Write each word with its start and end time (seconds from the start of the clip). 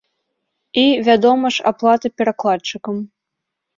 І, 0.83 0.85
вядома 1.09 1.47
ж, 1.57 1.67
аплата 1.73 2.07
перакладчыкам. 2.23 2.95